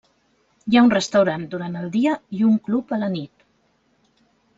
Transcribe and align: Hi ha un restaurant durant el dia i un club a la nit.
Hi 0.69 0.77
ha 0.77 0.81
un 0.85 0.93
restaurant 0.93 1.43
durant 1.51 1.75
el 1.81 1.91
dia 1.97 2.13
i 2.37 2.41
un 2.53 2.55
club 2.69 2.95
a 2.97 2.99
la 3.03 3.11
nit. 3.17 3.45